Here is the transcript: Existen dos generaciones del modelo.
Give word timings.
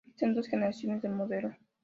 Existen 0.07 0.33
dos 0.33 0.47
generaciones 0.47 1.03
del 1.03 1.11
modelo. 1.11 1.53